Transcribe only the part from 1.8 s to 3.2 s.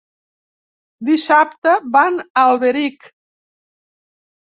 van a Alberic.